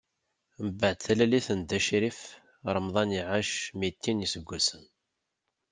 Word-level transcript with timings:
Mbeɛd 0.67 0.97
talalit 1.03 1.47
n 1.57 1.59
Dda 1.63 1.79
Crif, 1.87 2.19
Ramḍan 2.73 3.09
iɛac 3.19 3.51
mitin 3.79 4.17
n 4.21 4.25
iseggasen. 4.25 4.83